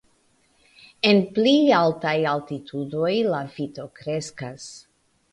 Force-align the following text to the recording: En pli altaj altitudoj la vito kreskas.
En 1.09 1.19
pli 1.35 1.51
altaj 1.79 2.13
altitudoj 2.31 3.11
la 3.27 3.41
vito 3.59 3.85
kreskas. 4.01 4.65